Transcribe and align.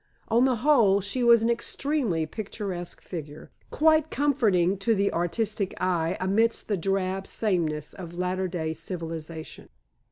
On 0.29 0.45
the 0.45 0.55
whole, 0.65 0.99
she 0.99 1.23
was 1.23 1.43
an 1.43 1.49
extremely 1.51 2.25
picturesque 2.25 3.01
figure, 3.01 3.51
quite 3.69 4.09
comforting 4.09 4.75
to 4.79 4.95
the 4.95 5.13
artistic 5.13 5.79
eye 5.79 6.17
amidst 6.19 6.67
the 6.69 6.75
drab 6.75 7.27
sameness 7.27 7.93
of 7.93 8.17
latterday 8.17 8.73
civilization. 8.73 9.69